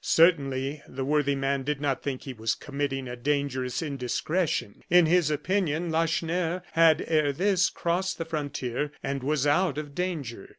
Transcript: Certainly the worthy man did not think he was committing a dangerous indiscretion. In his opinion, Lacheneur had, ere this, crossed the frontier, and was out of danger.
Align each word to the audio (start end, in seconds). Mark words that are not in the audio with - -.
Certainly 0.03 0.81
the 0.87 1.05
worthy 1.05 1.35
man 1.35 1.61
did 1.61 1.79
not 1.79 2.01
think 2.01 2.23
he 2.23 2.33
was 2.33 2.55
committing 2.55 3.07
a 3.07 3.15
dangerous 3.15 3.83
indiscretion. 3.83 4.83
In 4.89 5.05
his 5.05 5.29
opinion, 5.29 5.91
Lacheneur 5.91 6.63
had, 6.71 7.05
ere 7.07 7.31
this, 7.31 7.69
crossed 7.69 8.17
the 8.17 8.25
frontier, 8.25 8.91
and 9.03 9.21
was 9.21 9.45
out 9.45 9.77
of 9.77 9.93
danger. 9.93 10.49